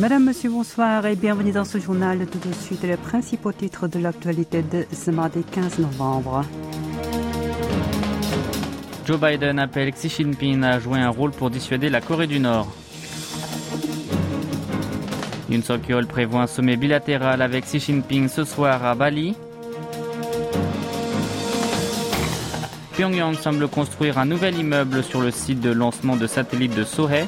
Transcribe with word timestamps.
Madame, 0.00 0.24
Monsieur, 0.24 0.50
bonsoir 0.50 1.06
et 1.06 1.14
bienvenue 1.14 1.52
dans 1.52 1.64
ce 1.64 1.78
journal. 1.78 2.26
Tout 2.26 2.48
de 2.48 2.52
suite, 2.52 2.82
les 2.82 2.96
principaux 2.96 3.52
titres 3.52 3.86
de 3.86 4.00
l'actualité 4.00 4.60
de 4.60 4.84
ce 4.92 5.12
mardi 5.12 5.44
15 5.44 5.78
novembre. 5.78 6.44
Joe 9.06 9.20
Biden 9.20 9.60
appelle 9.60 9.92
Xi 9.92 10.08
Jinping 10.08 10.64
à 10.64 10.80
jouer 10.80 10.98
un 10.98 11.10
rôle 11.10 11.30
pour 11.30 11.48
dissuader 11.48 11.90
la 11.90 12.00
Corée 12.00 12.26
du 12.26 12.40
Nord. 12.40 12.66
Yoon 15.48 15.62
Suk-yeol 15.62 16.08
prévoit 16.08 16.42
un 16.42 16.46
sommet 16.48 16.76
bilatéral 16.76 17.40
avec 17.40 17.64
Xi 17.64 17.78
Jinping 17.78 18.28
ce 18.28 18.42
soir 18.42 18.84
à 18.84 18.96
Bali. 18.96 19.36
Pyongyang 22.96 23.34
semble 23.34 23.68
construire 23.68 24.18
un 24.18 24.24
nouvel 24.24 24.58
immeuble 24.58 25.04
sur 25.04 25.20
le 25.20 25.30
site 25.30 25.60
de 25.60 25.70
lancement 25.70 26.16
de 26.16 26.26
satellites 26.26 26.74
de 26.74 26.84
Sohae. 26.84 27.26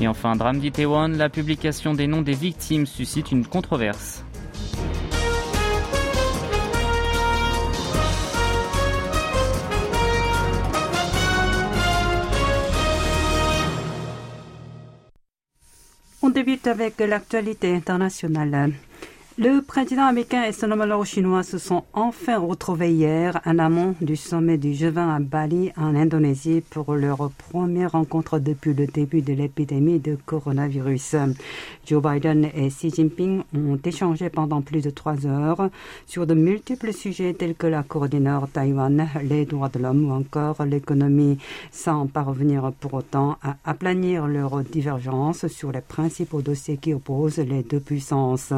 Et 0.00 0.06
enfin, 0.06 0.36
drame 0.36 0.60
d'Itaewon, 0.60 1.08
la 1.08 1.28
publication 1.28 1.92
des 1.92 2.06
noms 2.06 2.22
des 2.22 2.34
victimes 2.34 2.86
suscite 2.86 3.32
une 3.32 3.44
controverse. 3.44 4.24
On 16.22 16.30
débute 16.30 16.66
avec 16.66 16.98
l'actualité 17.00 17.74
internationale. 17.74 18.74
Le 19.40 19.60
président 19.62 20.02
américain 20.02 20.42
et 20.42 20.50
son 20.50 20.68
homologue 20.72 21.04
chinois 21.04 21.44
se 21.44 21.58
sont 21.58 21.84
enfin 21.92 22.38
retrouvés 22.38 22.90
hier 22.90 23.40
en 23.46 23.60
amont 23.60 23.94
du 24.00 24.16
sommet 24.16 24.58
du 24.58 24.72
G20 24.72 25.14
à 25.14 25.20
Bali 25.20 25.70
en 25.76 25.94
Indonésie 25.94 26.60
pour 26.68 26.96
leur 26.96 27.30
première 27.30 27.92
rencontre 27.92 28.40
depuis 28.40 28.74
le 28.74 28.88
début 28.88 29.22
de 29.22 29.32
l'épidémie 29.32 30.00
de 30.00 30.18
coronavirus. 30.26 31.14
Joe 31.86 32.02
Biden 32.02 32.46
et 32.52 32.66
Xi 32.66 32.90
Jinping 32.90 33.42
ont 33.54 33.78
échangé 33.84 34.28
pendant 34.28 34.60
plus 34.60 34.82
de 34.82 34.90
trois 34.90 35.24
heures 35.24 35.70
sur 36.08 36.26
de 36.26 36.34
multiples 36.34 36.92
sujets 36.92 37.32
tels 37.32 37.54
que 37.54 37.68
la 37.68 37.84
Corée 37.84 38.08
du 38.08 38.18
Nord, 38.18 38.48
Taïwan, 38.52 39.08
les 39.22 39.44
droits 39.44 39.68
de 39.68 39.78
l'homme 39.78 40.10
ou 40.10 40.14
encore 40.14 40.64
l'économie, 40.64 41.38
sans 41.70 42.08
parvenir 42.08 42.72
pour 42.80 42.94
autant 42.94 43.36
à 43.44 43.54
aplanir 43.64 44.26
leurs 44.26 44.64
divergences 44.64 45.46
sur 45.46 45.70
les 45.70 45.80
principaux 45.80 46.42
dossiers 46.42 46.78
qui 46.78 46.92
opposent 46.92 47.38
les 47.38 47.62
deux 47.62 47.78
puissances. 47.78 48.52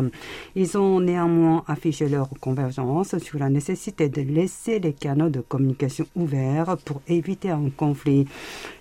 Ont 0.76 1.00
néanmoins 1.00 1.64
affiché 1.66 2.08
leur 2.08 2.28
convergence 2.40 3.18
sur 3.18 3.38
la 3.38 3.48
nécessité 3.48 4.08
de 4.08 4.22
laisser 4.22 4.78
les 4.78 4.92
canaux 4.92 5.28
de 5.28 5.40
communication 5.40 6.06
ouverts 6.16 6.76
pour 6.84 7.02
éviter 7.08 7.50
un 7.50 7.70
conflit. 7.76 8.26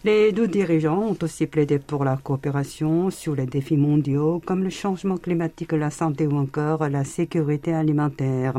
Les 0.03 0.31
deux 0.31 0.47
dirigeants 0.47 0.99
ont 0.99 1.17
aussi 1.21 1.47
plaidé 1.47 1.79
pour 1.79 2.03
la 2.03 2.17
coopération 2.17 3.09
sur 3.09 3.35
les 3.35 3.45
défis 3.45 3.77
mondiaux 3.77 4.41
comme 4.45 4.63
le 4.63 4.69
changement 4.69 5.17
climatique, 5.17 5.71
la 5.71 5.89
santé 5.89 6.27
ou 6.27 6.37
encore 6.37 6.87
la 6.89 7.03
sécurité 7.03 7.73
alimentaire. 7.73 8.55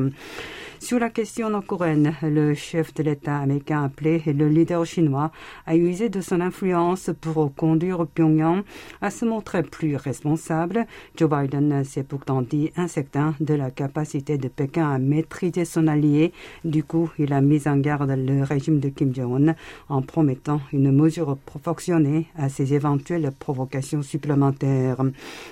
Sur 0.83 0.99
la 0.99 1.11
question 1.11 1.51
nord-coréenne, 1.51 2.15
le 2.23 2.55
chef 2.55 2.95
de 2.95 3.03
l'État 3.03 3.37
américain 3.37 3.83
a 3.83 3.85
appelé 3.85 4.23
le 4.27 4.49
leader 4.49 4.87
chinois 4.87 5.31
à 5.67 5.77
user 5.77 6.09
de 6.09 6.23
son 6.23 6.41
influence 6.41 7.11
pour 7.21 7.55
conduire 7.55 8.07
Pyongyang 8.07 8.63
à 9.03 9.11
se 9.11 9.27
montrer 9.27 9.63
plus 9.63 9.95
responsable. 9.97 10.87
Joe 11.17 11.29
Biden 11.29 11.85
s'est 11.85 12.03
pourtant 12.03 12.41
dit 12.41 12.73
incertain 12.77 13.35
de 13.41 13.53
la 13.53 13.71
capacité 13.71 14.39
de 14.39 14.49
Pékin 14.49 14.91
à 14.91 14.99
maîtriser 14.99 15.67
son 15.67 15.87
allié. 15.87 16.33
Du 16.65 16.83
coup, 16.83 17.11
il 17.19 17.35
a 17.35 17.43
mis 17.43 17.69
en 17.69 17.77
garde 17.77 18.11
le 18.17 18.43
régime 18.43 18.81
de 18.81 18.89
Kim 18.89 19.15
Jong-un 19.15 19.55
en 19.91 20.01
promettant 20.01 20.63
une 20.73 20.93
mesure 20.93 21.37
proportionnée 21.37 22.27
à 22.39 22.49
ses 22.49 22.73
éventuelles 22.73 23.31
provocations 23.39 24.03
supplémentaires. 24.03 25.03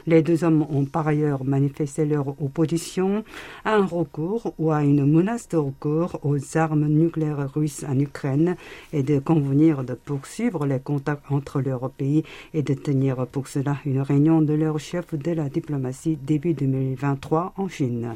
Les 0.07 0.23
deux 0.23 0.43
hommes 0.43 0.67
ont 0.71 0.87
par 0.87 1.07
ailleurs 1.07 1.45
manifesté 1.45 2.07
leur 2.07 2.29
opposition 2.43 3.25
à 3.67 3.75
un 3.75 3.85
recours 3.85 4.55
ou 4.59 4.73
à 4.73 4.83
une 4.83 5.18
menace 5.19 5.49
de 5.49 5.57
recours 5.57 6.21
aux 6.23 6.57
armes 6.57 6.87
nucléaires 6.87 7.53
russes 7.53 7.83
en 7.83 7.99
Ukraine 7.99 8.55
et 8.93 9.03
de 9.03 9.19
convenir 9.19 9.83
de 9.83 9.95
poursuivre 9.95 10.65
les 10.65 10.79
contacts 10.79 11.29
entre 11.33 11.61
leurs 11.61 11.91
pays 11.91 12.23
et 12.55 12.63
de 12.63 12.75
tenir 12.75 13.27
pour 13.27 13.49
cela 13.49 13.79
une 13.85 14.01
réunion 14.01 14.43
de 14.43 14.55
leur 14.55 14.79
chef 14.79 15.17
de 15.17 15.33
la 15.33 15.49
diplomatie 15.49 16.17
début 16.23 16.55
2023 16.55 17.55
en 17.57 17.67
Chine. 17.67 18.15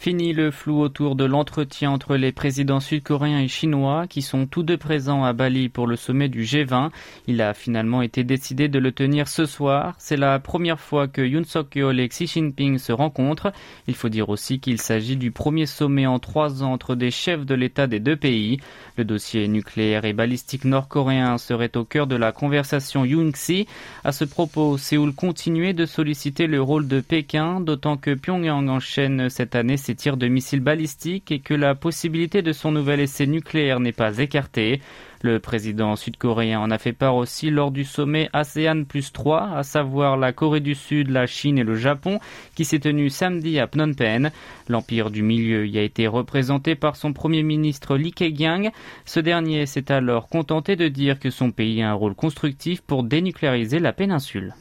Fini 0.00 0.32
le 0.32 0.52
flou 0.52 0.80
autour 0.80 1.16
de 1.16 1.24
l'entretien 1.24 1.90
entre 1.90 2.14
les 2.14 2.30
présidents 2.30 2.78
sud-coréens 2.78 3.40
et 3.40 3.48
chinois 3.48 4.06
qui 4.06 4.22
sont 4.22 4.46
tous 4.46 4.62
deux 4.62 4.76
présents 4.76 5.24
à 5.24 5.32
Bali 5.32 5.68
pour 5.68 5.88
le 5.88 5.96
sommet 5.96 6.28
du 6.28 6.44
G20. 6.44 6.90
Il 7.26 7.42
a 7.42 7.52
finalement 7.52 8.00
été 8.00 8.22
décidé 8.22 8.68
de 8.68 8.78
le 8.78 8.92
tenir 8.92 9.26
ce 9.26 9.44
soir. 9.44 9.96
C'est 9.98 10.16
la 10.16 10.38
première 10.38 10.78
fois 10.78 11.08
que 11.08 11.20
Yoon 11.20 11.42
Suk-yeol 11.42 11.98
et 11.98 12.08
Xi 12.08 12.28
Jinping 12.28 12.78
se 12.78 12.92
rencontrent. 12.92 13.52
Il 13.88 13.96
faut 13.96 14.08
dire 14.08 14.28
aussi 14.28 14.60
qu'il 14.60 14.80
s'agit 14.80 15.16
du 15.16 15.32
premier 15.32 15.66
sommet 15.66 16.06
en 16.06 16.20
trois 16.20 16.62
ans 16.62 16.74
entre 16.74 16.94
des 16.94 17.10
chefs 17.10 17.44
de 17.44 17.56
l'État 17.56 17.88
des 17.88 17.98
deux 17.98 18.16
pays. 18.16 18.60
Le 18.96 19.04
dossier 19.04 19.48
nucléaire 19.48 20.04
et 20.04 20.12
balistique 20.12 20.64
nord-coréen 20.64 21.38
serait 21.38 21.76
au 21.76 21.84
cœur 21.84 22.06
de 22.06 22.14
la 22.14 22.30
conversation 22.30 23.04
Yoon-Xi. 23.04 23.66
À 24.04 24.12
ce 24.12 24.24
propos, 24.24 24.78
Séoul 24.78 25.12
continuait 25.12 25.72
de 25.72 25.86
solliciter 25.86 26.46
le 26.46 26.62
rôle 26.62 26.86
de 26.86 27.00
Pékin, 27.00 27.60
d'autant 27.60 27.96
que 27.96 28.14
Pyongyang 28.14 28.68
enchaîne 28.68 29.28
cette 29.28 29.56
année 29.56 29.76
ses 29.88 29.94
tirs 29.94 30.18
de 30.18 30.28
missiles 30.28 30.60
balistiques 30.60 31.32
et 31.32 31.38
que 31.38 31.54
la 31.54 31.74
possibilité 31.74 32.42
de 32.42 32.52
son 32.52 32.72
nouvel 32.72 33.00
essai 33.00 33.26
nucléaire 33.26 33.80
n'est 33.80 33.92
pas 33.92 34.18
écartée. 34.18 34.82
Le 35.22 35.40
président 35.40 35.96
sud-coréen 35.96 36.60
en 36.60 36.70
a 36.70 36.76
fait 36.76 36.92
part 36.92 37.16
aussi 37.16 37.48
lors 37.48 37.70
du 37.70 37.84
sommet 37.84 38.28
ASEAN 38.34 38.84
plus 38.84 39.14
3, 39.14 39.56
à 39.56 39.62
savoir 39.62 40.18
la 40.18 40.34
Corée 40.34 40.60
du 40.60 40.74
Sud, 40.74 41.08
la 41.08 41.24
Chine 41.24 41.56
et 41.56 41.64
le 41.64 41.74
Japon, 41.74 42.20
qui 42.54 42.66
s'est 42.66 42.80
tenu 42.80 43.08
samedi 43.08 43.58
à 43.58 43.66
Phnom 43.66 43.94
Penh. 43.94 44.30
L'Empire 44.68 45.10
du 45.10 45.22
Milieu 45.22 45.66
y 45.66 45.78
a 45.78 45.82
été 45.82 46.06
représenté 46.06 46.74
par 46.74 46.94
son 46.94 47.14
premier 47.14 47.42
ministre 47.42 47.96
Lee 47.96 48.12
Keqiang. 48.12 48.70
Ce 49.06 49.20
dernier 49.20 49.64
s'est 49.64 49.90
alors 49.90 50.28
contenté 50.28 50.76
de 50.76 50.88
dire 50.88 51.18
que 51.18 51.30
son 51.30 51.50
pays 51.50 51.80
a 51.80 51.90
un 51.90 51.94
rôle 51.94 52.14
constructif 52.14 52.82
pour 52.82 53.04
dénucléariser 53.04 53.78
la 53.78 53.94
péninsule. 53.94 54.52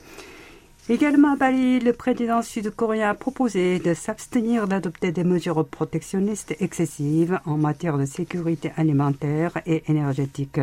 Également 0.89 1.33
à 1.33 1.35
Bali, 1.35 1.81
le 1.81 1.91
président 1.91 2.41
sud-coréen 2.41 3.09
a 3.09 3.13
proposé 3.13 3.77
de 3.79 3.93
s'abstenir 3.93 4.69
d'adopter 4.69 5.11
des 5.11 5.25
mesures 5.25 5.67
protectionnistes 5.67 6.55
excessives 6.61 7.41
en 7.45 7.57
matière 7.57 7.97
de 7.97 8.05
sécurité 8.05 8.71
alimentaire 8.77 9.51
et 9.65 9.83
énergétique. 9.89 10.61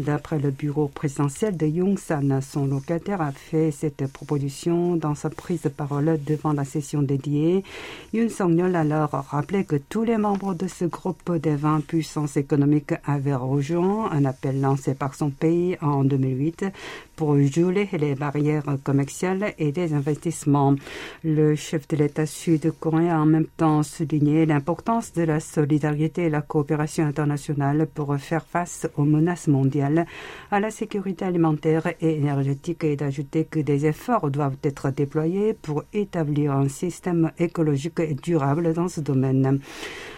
D'après 0.00 0.40
le 0.40 0.50
bureau 0.50 0.88
présidentiel 0.88 1.56
de 1.56 1.66
Yongsan, 1.66 2.40
son 2.40 2.66
locataire 2.66 3.22
a 3.22 3.30
fait 3.30 3.70
cette 3.70 4.04
proposition 4.12 4.96
dans 4.96 5.14
sa 5.14 5.30
prise 5.30 5.62
de 5.62 5.68
parole 5.68 6.18
devant 6.26 6.52
la 6.54 6.64
session 6.64 7.00
dédiée. 7.00 7.62
Yoon 8.12 8.30
Song-yeol 8.30 8.74
alors 8.74 9.10
rappelé 9.10 9.64
que 9.64 9.76
tous 9.76 10.02
les 10.02 10.16
membres 10.16 10.54
de 10.54 10.66
ce 10.66 10.86
groupe 10.86 11.36
des 11.36 11.54
20 11.54 11.86
puissances 11.86 12.36
économiques 12.36 12.94
avaient 13.04 13.36
rejoint 13.36 14.10
un 14.10 14.24
appel 14.24 14.60
lancé 14.60 14.94
par 14.94 15.14
son 15.14 15.30
pays 15.30 15.78
en 15.80 16.02
2008 16.02 16.64
pour 17.14 17.36
geler 17.38 17.88
les 17.92 18.16
barrières 18.16 18.64
commerciales 18.82 19.51
et 19.58 19.72
des 19.72 19.94
investissements. 19.94 20.74
Le 21.24 21.54
chef 21.54 21.88
de 21.88 21.96
l'État 21.96 22.26
sud-coréen 22.26 23.16
a 23.16 23.20
en 23.20 23.26
même 23.26 23.46
temps 23.56 23.82
souligné 23.82 24.46
l'importance 24.46 25.12
de 25.12 25.22
la 25.22 25.40
solidarité 25.40 26.24
et 26.24 26.30
la 26.30 26.42
coopération 26.42 27.04
internationale 27.04 27.86
pour 27.92 28.16
faire 28.16 28.44
face 28.44 28.88
aux 28.96 29.04
menaces 29.04 29.48
mondiales 29.48 30.06
à 30.50 30.60
la 30.60 30.70
sécurité 30.70 31.24
alimentaire 31.24 31.86
et 32.00 32.16
énergétique 32.16 32.84
et 32.84 32.96
d'ajouter 32.96 33.44
que 33.44 33.60
des 33.60 33.86
efforts 33.86 34.30
doivent 34.30 34.56
être 34.62 34.90
déployés 34.90 35.54
pour 35.54 35.84
établir 35.92 36.52
un 36.52 36.68
système 36.68 37.30
écologique 37.38 38.00
et 38.00 38.14
durable 38.14 38.72
dans 38.72 38.88
ce 38.88 39.00
domaine. 39.00 39.60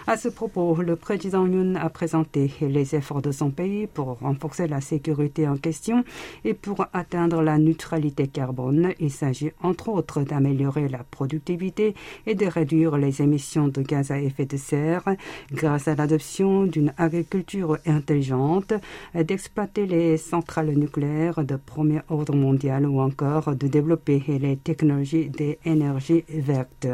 À 0.07 0.19
ce 0.19 0.29
propos, 0.29 0.77
le 0.83 0.97
président 0.97 1.47
Yoon 1.47 1.77
a 1.77 1.89
présenté 1.89 2.53
les 2.61 2.95
efforts 2.95 3.23
de 3.23 3.33
son 3.33 3.51
pays 3.51 3.87
pour 3.87 4.19
renforcer 4.19 4.67
la 4.67 4.83
sécurité 4.83 5.49
en 5.49 5.57
question 5.57 6.05
et 6.45 6.53
pour 6.53 6.87
atteindre 6.93 7.41
la 7.41 7.57
neutralité 7.57 8.29
carbone. 8.29 8.93
S'agit 9.25 9.53
entre 9.63 9.89
autres 9.89 10.21
d'améliorer 10.23 10.87
la 10.89 11.03
productivité 11.03 11.95
et 12.27 12.35
de 12.35 12.45
réduire 12.45 12.99
les 12.99 13.23
émissions 13.23 13.69
de 13.69 13.81
gaz 13.81 14.11
à 14.11 14.21
effet 14.21 14.45
de 14.45 14.59
serre 14.59 15.09
grâce 15.51 15.89
à 15.89 15.95
l'adoption 15.95 16.65
d'une 16.65 16.93
agriculture 16.99 17.79
intelligente, 17.87 18.75
d'exploiter 19.15 19.87
les 19.87 20.19
centrales 20.19 20.75
nucléaires 20.77 21.43
de 21.43 21.57
premier 21.57 22.01
ordre 22.11 22.37
mondial 22.37 22.87
ou 22.87 23.01
encore 23.01 23.57
de 23.57 23.67
développer 23.67 24.23
les 24.29 24.57
technologies 24.57 25.31
des 25.31 25.59
énergies 25.65 26.25
vertes. 26.29 26.89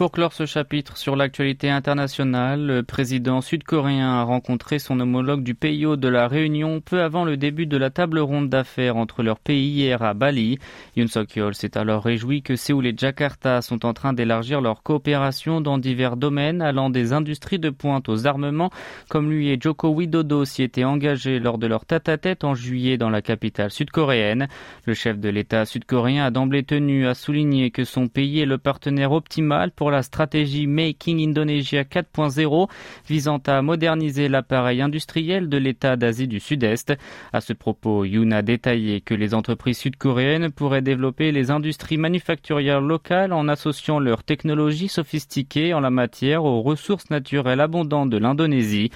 Pour 0.00 0.12
clore 0.12 0.32
ce 0.32 0.46
chapitre 0.46 0.96
sur 0.96 1.14
l'actualité 1.14 1.68
internationale, 1.68 2.64
le 2.64 2.82
président 2.82 3.42
sud-coréen 3.42 4.08
a 4.08 4.22
rencontré 4.22 4.78
son 4.78 4.98
homologue 4.98 5.42
du 5.42 5.54
pays 5.54 5.84
de 5.84 6.08
la 6.08 6.26
Réunion 6.26 6.80
peu 6.80 7.02
avant 7.02 7.26
le 7.26 7.36
début 7.36 7.66
de 7.66 7.76
la 7.76 7.90
table 7.90 8.18
ronde 8.18 8.48
d'affaires 8.48 8.96
entre 8.96 9.22
leurs 9.22 9.40
pays 9.40 9.68
hier 9.68 10.02
à 10.02 10.14
Bali. 10.14 10.58
Yoon 10.96 11.06
Suk-yeol 11.06 11.54
s'est 11.54 11.76
alors 11.76 12.02
réjoui 12.02 12.40
que 12.40 12.56
Séoul 12.56 12.86
et 12.86 12.94
Jakarta 12.96 13.60
sont 13.60 13.84
en 13.84 13.92
train 13.92 14.14
d'élargir 14.14 14.62
leur 14.62 14.82
coopération 14.82 15.60
dans 15.60 15.76
divers 15.76 16.16
domaines 16.16 16.62
allant 16.62 16.88
des 16.88 17.12
industries 17.12 17.58
de 17.58 17.68
pointe 17.68 18.08
aux 18.08 18.26
armements, 18.26 18.70
comme 19.10 19.30
lui 19.30 19.50
et 19.50 19.58
Joko 19.60 19.90
Widodo 19.90 20.46
s'y 20.46 20.62
étaient 20.62 20.84
engagés 20.84 21.40
lors 21.40 21.58
de 21.58 21.66
leur 21.66 21.84
tête-à-tête 21.84 22.42
en 22.44 22.54
juillet 22.54 22.96
dans 22.96 23.10
la 23.10 23.20
capitale 23.20 23.70
sud-coréenne. 23.70 24.48
Le 24.86 24.94
chef 24.94 25.18
de 25.18 25.28
l'État 25.28 25.66
sud-coréen 25.66 26.24
a 26.24 26.30
d'emblée 26.30 26.62
tenu 26.62 27.06
à 27.06 27.12
souligner 27.12 27.70
que 27.70 27.84
son 27.84 28.08
pays 28.08 28.40
est 28.40 28.46
le 28.46 28.56
partenaire 28.56 29.12
optimal 29.12 29.72
pour 29.72 29.89
la 29.90 30.02
stratégie 30.02 30.66
Making 30.66 31.20
Indonesia 31.20 31.82
4.0 31.82 32.68
visant 33.08 33.40
à 33.46 33.62
moderniser 33.62 34.28
l'appareil 34.28 34.82
industriel 34.82 35.48
de 35.48 35.56
l'État 35.56 35.96
d'Asie 35.96 36.28
du 36.28 36.40
Sud-Est. 36.40 36.94
À 37.32 37.40
ce 37.40 37.52
propos, 37.52 38.04
Yoon 38.04 38.30
a 38.30 38.42
détaillé 38.42 39.00
que 39.00 39.14
les 39.14 39.34
entreprises 39.34 39.78
sud-coréennes 39.78 40.50
pourraient 40.50 40.82
développer 40.82 41.32
les 41.32 41.50
industries 41.50 41.96
manufacturières 41.96 42.80
locales 42.80 43.32
en 43.32 43.48
associant 43.48 43.98
leurs 43.98 44.24
technologies 44.24 44.88
sophistiquées 44.88 45.74
en 45.74 45.80
la 45.80 45.90
matière 45.90 46.44
aux 46.44 46.62
ressources 46.62 47.10
naturelles 47.10 47.60
abondantes 47.60 48.10
de 48.10 48.18
l'Indonésie. 48.18 48.90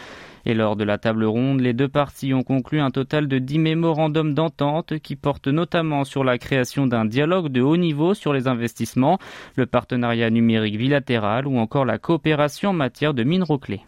Et 0.47 0.55
lors 0.55 0.77
de 0.77 0.85
la 0.85 0.99
table 0.99 1.25
ronde, 1.25 1.61
les 1.61 1.73
deux 1.73 1.89
parties 1.89 2.35
ont 2.35 2.43
conclu 2.43 2.81
un 2.81 2.91
total 2.91 3.29
de 3.29 3.39
dix 3.39 3.59
mémorandums 3.59 4.35
d'entente 4.35 4.99
qui 4.99 5.17
portent 5.17 5.49
notamment 5.49 6.05
sur 6.05 6.25
la 6.25 6.39
création 6.39 6.87
d'un 6.87 7.05
dialogue 7.05 7.49
de 7.49 7.63
haut 7.63 7.77
niveau 7.77 8.15
sur 8.15 8.33
les 8.33 8.47
investissements, 8.47 9.19
le 9.57 9.67
partenariat 9.67 10.31
numérique 10.31 10.79
bilatéral 10.79 11.47
ou 11.47 11.59
encore 11.59 11.85
la 11.85 11.99
coopération 11.99 12.71
en 12.71 12.75
matière 12.75 13.15
de 13.15 13.25
minerais 13.25 13.59
clés. 13.59 13.85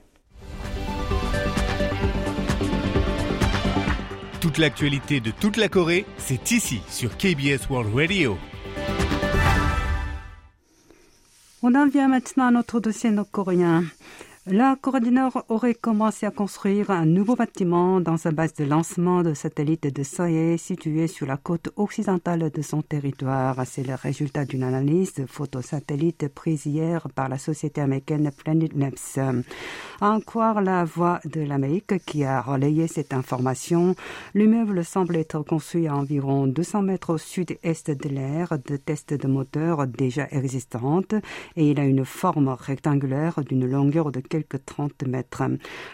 Toute 4.40 4.58
l'actualité 4.58 5.20
de 5.20 5.32
toute 5.32 5.56
la 5.56 5.68
Corée, 5.68 6.06
c'est 6.18 6.52
ici 6.52 6.80
sur 6.88 7.16
KBS 7.16 7.68
World 7.68 7.94
Radio. 7.94 8.38
On 11.62 11.74
en 11.74 11.88
vient 11.88 12.06
maintenant 12.06 12.46
à 12.46 12.50
notre 12.52 12.78
dossier 12.78 13.10
nord-coréen. 13.10 13.84
La 14.48 14.76
Corée 14.81 15.00
du 15.00 15.10
Nord 15.10 15.44
aurait 15.48 15.75
commencé 15.75 16.25
à 16.25 16.31
construire 16.31 16.93
un 16.93 17.04
nouveau 17.04 17.34
bâtiment 17.34 18.00
dans 18.00 18.16
sa 18.16 18.31
base 18.31 18.54
de 18.54 18.64
lancement 18.64 19.25
de 19.25 19.34
satellites 19.34 19.93
de 19.93 20.04
Soye 20.04 20.56
située 20.56 21.08
sur 21.08 21.26
la 21.26 21.37
côte 21.37 21.70
occidentale 21.75 22.52
de 22.52 22.62
son 22.62 22.81
territoire. 22.81 23.60
C'est 23.66 23.84
le 23.84 23.96
résultat 23.96 24.44
d'une 24.44 24.62
analyse 24.62 25.14
de 25.14 25.26
photosatellites 25.26 26.28
prise 26.28 26.64
hier 26.64 27.08
par 27.16 27.28
la 27.28 27.38
société 27.38 27.81
américaine 27.81 28.31
Planet 28.31 28.72
Labs. 28.76 29.44
En 30.00 30.20
croire 30.20 30.62
la 30.62 30.84
voix 30.84 31.19
de 31.25 31.40
l'Amérique 31.40 32.04
qui 32.06 32.22
a 32.22 32.40
relayé 32.40 32.87
cette 32.87 33.14
information, 33.14 33.96
l'immeuble 34.34 34.84
semble 34.84 35.16
être 35.16 35.42
construit 35.42 35.88
à 35.88 35.96
environ 35.96 36.46
200 36.46 36.82
mètres 36.82 37.14
au 37.14 37.19
sud-est 37.19 37.90
de 37.90 38.08
l'aire 38.08 38.56
de 38.64 38.76
tests 38.76 39.12
de 39.12 39.26
moteur 39.26 39.88
déjà 39.88 40.28
existantes 40.31 41.16
et 41.56 41.69
il 41.69 41.81
a 41.81 41.84
une 41.84 42.04
forme 42.04 42.50
rectangulaire 42.50 43.40
d'une 43.42 43.66
longueur 43.66 44.12
de 44.12 44.20
quelques 44.36 44.64
30 44.66 45.06
mètres. 45.06 45.42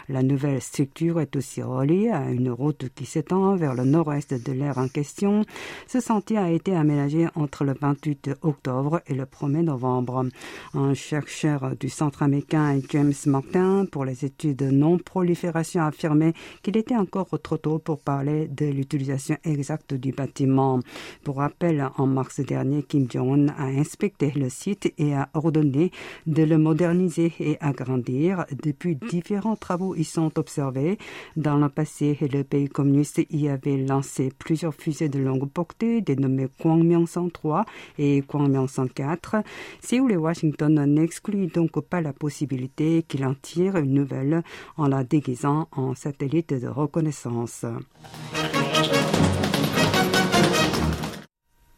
La 0.09 0.21
nouvelle 0.21 0.61
structure 0.61 1.21
est 1.21 1.35
aussi 1.35 1.61
reliée 1.61 2.09
à 2.09 2.29
une 2.29 2.49
route 2.49 2.89
qui 2.93 3.05
s'étend 3.05 3.55
vers 3.55 3.73
le 3.73 3.85
nord-est 3.85 4.33
de 4.33 4.51
l'aire 4.51 4.77
en 4.77 4.87
question. 4.87 5.45
Ce 5.87 6.01
sentier 6.01 6.37
a 6.37 6.51
été 6.51 6.75
aménagé 6.75 7.27
entre 7.35 7.63
le 7.63 7.73
28 7.79 8.31
octobre 8.41 9.01
et 9.07 9.13
le 9.13 9.23
1er 9.23 9.61
novembre. 9.61 10.25
Un 10.73 10.93
chercheur 10.93 11.75
du 11.79 11.87
centre 11.89 12.23
américain 12.23 12.79
James 12.89 13.13
Martin 13.27 13.85
pour 13.89 14.03
les 14.03 14.25
études 14.25 14.57
de 14.57 14.69
non-prolifération 14.69 15.81
a 15.81 15.87
affirmé 15.87 16.33
qu'il 16.61 16.75
était 16.75 16.97
encore 16.97 17.29
trop 17.41 17.57
tôt 17.57 17.79
pour 17.79 17.99
parler 17.99 18.47
de 18.47 18.65
l'utilisation 18.65 19.37
exacte 19.45 19.93
du 19.93 20.11
bâtiment. 20.11 20.79
Pour 21.23 21.37
rappel, 21.37 21.87
en 21.97 22.07
mars 22.07 22.41
dernier, 22.41 22.83
Kim 22.83 23.09
Jong-un 23.09 23.47
a 23.57 23.65
inspecté 23.65 24.31
le 24.35 24.49
site 24.49 24.93
et 24.97 25.13
a 25.13 25.29
ordonné 25.33 25.91
de 26.27 26.43
le 26.43 26.57
moderniser 26.57 27.31
et 27.39 27.57
agrandir 27.61 28.32
depuis, 28.63 28.95
différents 28.95 29.55
travaux 29.55 29.95
y 29.95 30.03
sont 30.03 30.37
observés. 30.37 30.97
Dans 31.35 31.57
le 31.57 31.69
passé, 31.69 32.17
le 32.21 32.43
pays 32.43 32.67
communiste 32.67 33.21
y 33.29 33.47
avait 33.47 33.77
lancé 33.77 34.31
plusieurs 34.37 34.73
fusées 34.73 35.09
de 35.09 35.19
longue 35.19 35.49
portée, 35.49 36.01
dénommées 36.01 36.47
Kwangmyong 36.59 37.07
103 37.07 37.65
et 37.97 38.21
Kwangmyong 38.21 38.67
104. 38.67 39.37
Séoul 39.81 40.11
et 40.11 40.17
Washington 40.17 40.85
n'excluent 40.85 41.47
donc 41.47 41.79
pas 41.81 42.01
la 42.01 42.13
possibilité 42.13 43.03
qu'il 43.07 43.25
en 43.25 43.35
tire 43.35 43.77
une 43.77 43.93
nouvelle 43.93 44.43
en 44.77 44.87
la 44.87 45.03
déguisant 45.03 45.67
en 45.71 45.95
satellite 45.95 46.53
de 46.53 46.67
reconnaissance. 46.67 47.65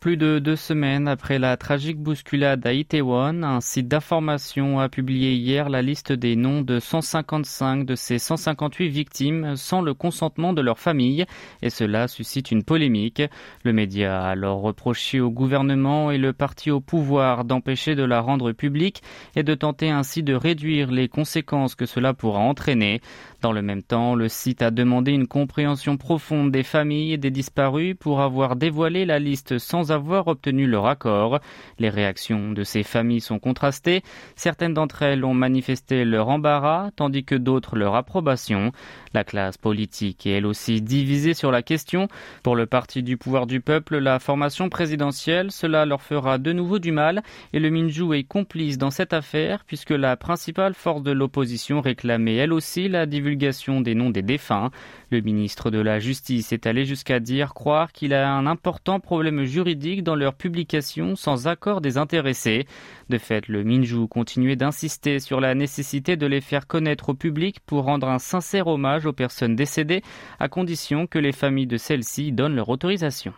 Plus 0.06 0.18
de 0.18 0.38
deux 0.38 0.56
semaines 0.56 1.08
après 1.08 1.40
la 1.40 1.58
tragique 1.58 1.98
bousculade 1.98 2.64
à 2.68 2.74
Itaewon, 2.74 3.42
un 3.42 3.60
site 3.60 3.88
d'information 3.88 4.80
a 4.80 4.88
publié 4.88 5.34
hier 5.34 5.68
la 5.68 5.82
liste 5.82 6.12
des 6.12 6.36
noms 6.36 6.62
de 6.62 6.80
155 6.80 7.88
de 7.88 7.96
ces 7.96 8.20
158 8.20 8.88
victimes 8.90 9.56
sans 9.56 9.82
le 9.82 9.96
consentement 9.96 10.54
de 10.54 10.62
leur 10.62 10.78
famille, 10.78 11.26
et 11.64 11.72
cela 11.72 12.08
suscite 12.08 12.52
une 12.52 12.64
polémique. 12.64 13.24
Le 13.64 13.74
média 13.74 14.22
a 14.22 14.30
alors 14.30 14.62
reproché 14.62 15.20
au 15.20 15.32
gouvernement 15.32 16.12
et 16.12 16.20
le 16.20 16.34
parti 16.34 16.70
au 16.70 16.82
pouvoir 16.82 17.44
d'empêcher 17.44 17.96
de 17.96 18.04
la 18.04 18.22
rendre 18.22 18.52
publique 18.52 19.02
et 19.36 19.42
de 19.42 19.56
tenter 19.56 19.90
ainsi 19.90 20.22
de 20.22 20.36
réduire 20.36 20.92
les 20.92 21.08
conséquences 21.08 21.74
que 21.74 21.88
cela 21.88 22.14
pourra 22.14 22.42
entraîner. 22.42 23.02
Dans 23.46 23.52
le 23.52 23.62
même 23.62 23.84
temps, 23.84 24.16
le 24.16 24.28
site 24.28 24.64
a 24.64 24.72
demandé 24.72 25.12
une 25.12 25.28
compréhension 25.28 25.98
profonde 25.98 26.52
des 26.52 26.64
familles 26.64 27.14
et 27.14 27.18
des 27.18 27.30
disparus 27.30 27.94
pour 27.94 28.22
avoir 28.22 28.56
dévoilé 28.56 29.06
la 29.06 29.20
liste 29.20 29.60
sans 29.60 29.92
avoir 29.92 30.26
obtenu 30.26 30.66
leur 30.66 30.88
accord. 30.88 31.40
Les 31.78 31.90
réactions 31.90 32.54
de 32.54 32.64
ces 32.64 32.82
familles 32.82 33.22
sont 33.22 33.38
contrastées. 33.38 34.02
Certaines 34.36 34.74
d'entre 34.74 35.04
elles 35.04 35.24
ont 35.24 35.36
manifesté 35.36 36.06
leur 36.06 36.30
embarras, 36.30 36.90
tandis 36.96 37.24
que 37.24 37.36
d'autres 37.36 37.76
leur 37.76 37.94
approbation. 37.94 38.72
La 39.14 39.24
classe 39.24 39.60
politique 39.60 40.26
est 40.26 40.32
elle 40.32 40.48
aussi 40.48 40.82
divisée 40.82 41.36
sur 41.36 41.52
la 41.52 41.62
question. 41.62 42.08
Pour 42.42 42.56
le 42.56 42.66
parti 42.66 43.04
du 43.04 43.16
pouvoir 43.16 43.46
du 43.46 43.62
peuple, 43.62 44.00
la 44.00 44.18
formation 44.18 44.70
présidentielle, 44.70 45.52
cela 45.52 45.86
leur 45.86 46.02
fera 46.02 46.40
de 46.40 46.52
nouveau 46.52 46.80
du 46.80 46.92
mal 46.92 47.22
et 47.54 47.60
le 47.60 47.70
Minju 47.70 48.12
est 48.16 48.24
complice 48.24 48.80
dans 48.80 48.90
cette 48.90 49.14
affaire 49.14 49.64
puisque 49.68 49.92
la 49.92 50.18
principale 50.18 50.74
force 50.74 51.04
de 51.04 51.12
l'opposition 51.12 51.80
réclamait 51.80 52.38
elle 52.38 52.52
aussi 52.52 52.90
la 52.90 53.06
divulgation 53.06 53.35
des 53.36 53.96
noms 53.96 54.10
des 54.10 54.22
défunts. 54.22 54.72
Le 55.12 55.22
ministre 55.22 55.70
de 55.70 55.80
la 55.80 56.00
Justice 56.00 56.52
est 56.52 56.66
allé 56.66 56.86
jusqu'à 56.86 57.20
dire 57.20 57.54
croire 57.54 57.92
qu'il 57.92 58.14
a 58.14 58.32
un 58.32 58.48
important 58.48 59.00
problème 59.00 59.44
juridique 59.44 60.04
dans 60.04 60.16
leur 60.16 60.34
publication 60.34 61.16
sans 61.16 61.48
accord 61.48 61.82
des 61.82 61.98
intéressés. 61.98 62.66
De 63.10 63.18
fait, 63.18 63.48
le 63.48 63.64
Minju 63.64 64.08
continuait 64.08 64.56
d'insister 64.56 65.20
sur 65.20 65.40
la 65.40 65.54
nécessité 65.54 66.18
de 66.18 66.26
les 66.26 66.42
faire 66.42 66.68
connaître 66.68 67.10
au 67.10 67.14
public 67.14 67.60
pour 67.66 67.84
rendre 67.84 68.08
un 68.08 68.20
sincère 68.20 68.68
hommage 68.68 69.06
aux 69.06 69.14
personnes 69.14 69.56
décédées, 69.56 70.02
à 70.40 70.50
condition 70.50 71.08
que 71.08 71.20
les 71.20 71.32
familles 71.32 71.68
de 71.68 71.78
celles-ci 71.78 72.32
donnent 72.32 72.56
leur 72.56 72.70
autorisation. 72.70 73.34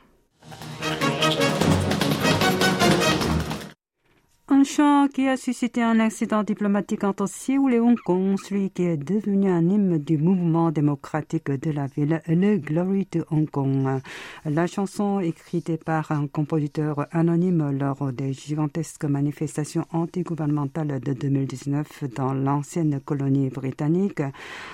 Chant 4.67 5.07
qui 5.07 5.29
a 5.29 5.37
suscité 5.37 5.81
un 5.81 5.97
accident 6.01 6.43
diplomatique 6.43 7.05
entre 7.05 7.25
Séoul 7.25 7.73
et 7.73 7.79
Hong 7.79 7.97
Kong, 7.97 8.37
celui 8.37 8.69
qui 8.69 8.83
est 8.83 8.97
devenu 8.97 9.49
un 9.49 9.61
hymne 9.61 9.97
du 9.97 10.17
mouvement 10.17 10.71
démocratique 10.71 11.49
de 11.49 11.71
la 11.71 11.87
ville, 11.87 12.21
le 12.27 12.57
Glory 12.57 13.05
to 13.05 13.19
Hong 13.31 13.49
Kong. 13.49 14.01
La 14.43 14.67
chanson, 14.67 15.21
écrite 15.21 15.81
par 15.85 16.11
un 16.11 16.27
compositeur 16.27 17.07
anonyme 17.11 17.71
lors 17.79 18.11
des 18.11 18.33
gigantesques 18.33 19.05
manifestations 19.05 19.85
antigouvernementales 19.93 20.99
de 20.99 21.13
2019 21.13 22.03
dans 22.13 22.33
l'ancienne 22.33 22.99
colonie 22.99 23.49
britannique, 23.49 24.21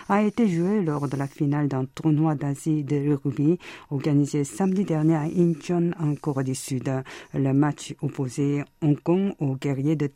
a 0.10 0.24
été 0.24 0.48
jouée 0.48 0.82
lors 0.82 1.08
de 1.08 1.18
la 1.18 1.28
finale 1.28 1.68
d'un 1.68 1.86
tournoi 1.86 2.34
d'Asie 2.34 2.84
de 2.84 3.16
rugby 3.24 3.60
organisé 3.92 4.44
samedi 4.44 4.86
dernier 4.86 5.16
à 5.16 5.28
Incheon 5.38 5.92
en 6.00 6.16
Corée 6.16 6.46
du 6.46 6.56
Sud. 6.56 6.92
Le 7.36 7.54
match 7.54 7.94
opposé 8.02 8.64
Hong 8.82 9.00
Kong 9.00 9.34
au 9.40 9.56
de. 9.84 10.10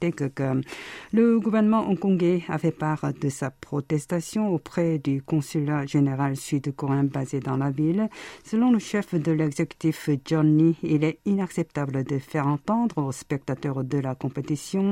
Le 1.12 1.40
gouvernement 1.40 1.90
hongkongais 1.90 2.44
a 2.48 2.58
fait 2.58 2.72
part 2.72 3.12
de 3.20 3.30
sa 3.30 3.52
protestation 3.52 4.54
auprès 4.54 4.98
du 4.98 5.22
consulat 5.22 5.86
général 5.86 6.36
sud-coréen 6.36 7.04
basé 7.04 7.40
dans 7.40 7.58
la 7.58 7.70
ville. 7.70 8.10
Selon 8.44 8.72
le 8.72 8.80
chef 8.80 9.14
de 9.14 9.32
l'exécutif 9.32 10.10
John 10.26 10.58
Lee, 10.58 10.78
il 10.84 11.04
est 11.04 11.20
inacceptable 11.26 12.04
de 12.04 12.18
faire 12.18 12.48
entendre 12.48 12.98
aux 12.98 13.12
spectateurs 13.12 13.84
de 13.84 13.98
la 13.98 14.16
compétition 14.16 14.92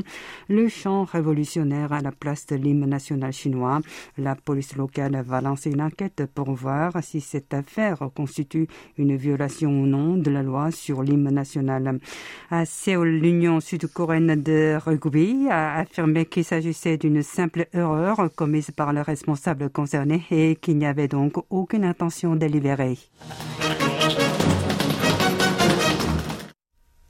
le 0.49 0.67
chant 0.67 1.05
révolutionnaire 1.05 1.93
à 1.93 2.01
la 2.01 2.11
place 2.11 2.45
de 2.47 2.55
l'hymne 2.55 2.85
national 2.85 3.31
chinois. 3.31 3.79
La 4.17 4.35
police 4.35 4.75
locale 4.75 5.21
va 5.25 5.41
lancer 5.41 5.71
une 5.71 5.81
enquête 5.81 6.23
pour 6.33 6.51
voir 6.51 6.91
si 7.01 7.21
cette 7.21 7.53
affaire 7.53 8.09
constitue 8.13 8.67
une 8.97 9.15
violation 9.15 9.69
ou 9.69 9.85
non 9.85 10.17
de 10.17 10.29
la 10.29 10.43
loi 10.43 10.71
sur 10.71 11.01
l'hymne 11.01 11.29
national. 11.29 11.99
À 12.49 12.65
Séoul, 12.65 13.09
l'Union 13.09 13.59
sud-coréenne 13.59 14.41
de 14.41 14.64
rugby 14.77 15.47
a 15.49 15.79
affirmé 15.79 16.25
qu'il 16.25 16.43
s'agissait 16.43 16.97
d'une 16.97 17.21
simple 17.21 17.67
erreur 17.73 18.29
commise 18.35 18.71
par 18.71 18.93
le 18.93 19.01
responsable 19.01 19.69
concerné 19.69 20.23
et 20.31 20.55
qu'il 20.55 20.77
n'y 20.77 20.85
avait 20.85 21.07
donc 21.07 21.33
aucune 21.49 21.85
intention 21.85 22.35
délibérée. 22.35 22.97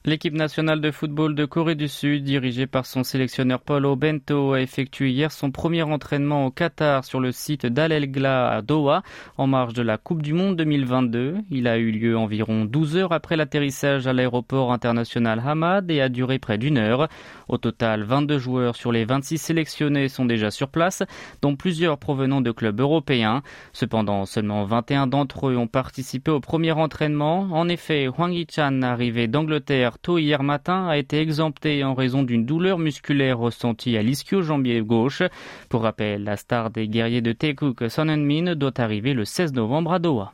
L'équipe 0.08 0.36
nationale 0.36 0.82
de 0.82 0.92
football 0.92 1.34
de 1.34 1.46
Corée 1.46 1.74
du 1.74 1.88
Sud, 1.88 2.24
dirigée 2.24 2.68
par 2.68 2.86
son 2.86 3.04
sélectionneur 3.04 3.60
Paulo 3.60 3.96
Bento, 3.96 4.54
a 4.54 4.62
effectué 4.62 5.10
hier 5.10 5.32
son 5.32 5.50
premier 5.50 5.82
entraînement 5.82 6.46
au 6.46 6.52
Qatar 6.52 7.04
sur 7.04 7.20
le 7.20 7.32
site 7.32 7.66
d'Al 7.66 7.92
à 7.92 8.62
Doha, 8.62 9.02
en 9.40 9.48
marge 9.48 9.74
de 9.74 9.82
la 9.82 9.98
Coupe 9.98 10.22
du 10.22 10.34
Monde 10.34 10.58
2022. 10.58 11.38
Il 11.50 11.68
a 11.68 11.80
eu 11.80 11.90
lieu 11.90 12.16
environ 12.16 12.66
12 12.66 12.98
heures 12.98 13.14
après 13.14 13.36
l'atterrissage 13.36 14.06
à 14.06 14.14
l'aéroport 14.14 14.72
international 14.72 15.42
Hamad 15.44 15.90
et 15.90 16.02
a 16.02 16.10
duré 16.10 16.38
près 16.38 16.60
d'une 16.60 16.78
heure. 16.78 17.08
Au 17.48 17.58
total, 17.58 18.04
22 18.04 18.38
joueurs 18.38 18.76
sur 18.76 18.92
les 18.92 19.06
26 19.06 19.40
sélectionnés 19.40 20.08
sont 20.08 20.26
déjà 20.26 20.52
sur 20.52 20.70
place, 20.70 21.02
dont 21.42 21.56
plusieurs 21.56 21.98
provenant 21.98 22.42
de 22.42 22.52
clubs 22.52 22.80
européens. 22.80 23.42
Cependant, 23.74 24.28
seulement 24.28 24.66
21 24.66 25.08
d'entre 25.08 25.48
eux 25.48 25.58
ont 25.58 25.66
participé 25.66 26.30
au 26.30 26.42
premier 26.42 26.74
entraînement. 26.74 27.48
En 27.52 27.68
effet, 27.70 28.08
Hwang 28.08 28.34
Yi-chan, 28.34 28.84
arrivé 28.84 29.28
d'Angleterre, 29.28 29.95
hier 30.18 30.44
matin 30.44 30.88
a 30.88 30.98
été 30.98 31.20
exempté 31.20 31.84
en 31.84 31.94
raison 31.94 32.24
d'une 32.24 32.46
douleur 32.46 32.78
musculaire 32.78 33.38
ressentie 33.38 33.98
à 33.98 34.02
l'ischio-jambier 34.02 34.82
gauche. 34.82 35.24
Pour 35.70 35.82
rappel, 35.84 36.24
la 36.24 36.38
star 36.38 36.70
des 36.70 36.88
guerriers 36.88 37.22
de 37.22 37.32
Taekwook, 37.32 37.90
Son 37.90 38.06
Min, 38.06 38.56
doit 38.56 38.80
arriver 38.80 39.14
le 39.14 39.26
16 39.26 39.54
novembre 39.54 39.94
à 39.94 40.00
Doha. 40.00 40.34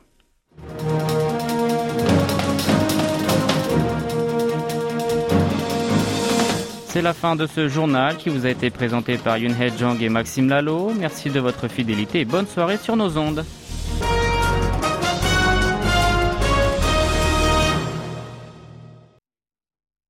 C'est 6.92 7.00
la 7.00 7.14
fin 7.14 7.36
de 7.36 7.46
ce 7.46 7.68
journal 7.68 8.18
qui 8.18 8.28
vous 8.28 8.44
a 8.44 8.50
été 8.50 8.68
présenté 8.68 9.16
par 9.16 9.38
Yun 9.38 9.54
He 9.58 9.72
Jong 9.78 10.02
et 10.02 10.10
Maxime 10.10 10.50
Lalo. 10.50 10.92
Merci 10.94 11.30
de 11.30 11.40
votre 11.40 11.66
fidélité 11.66 12.20
et 12.20 12.24
bonne 12.26 12.46
soirée 12.46 12.76
sur 12.76 12.96
nos 12.96 13.16
ondes. 13.16 13.46